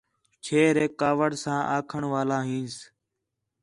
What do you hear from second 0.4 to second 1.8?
چھیریک کاوِڑ ساں